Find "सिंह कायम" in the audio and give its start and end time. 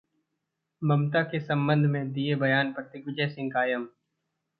3.29-3.87